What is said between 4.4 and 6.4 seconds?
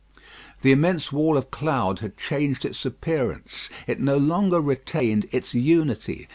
retained its unity.